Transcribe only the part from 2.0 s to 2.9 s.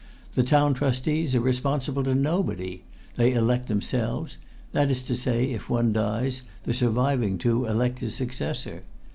to nobody.